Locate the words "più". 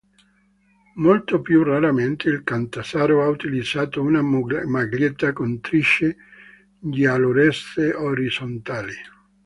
1.41-1.61